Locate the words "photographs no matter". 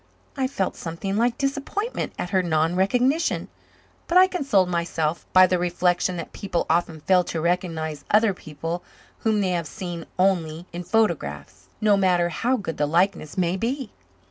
10.83-12.29